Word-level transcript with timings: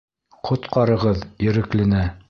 Ҡотҡарығыҙ 0.49 1.23
Ереклене. 1.49 2.05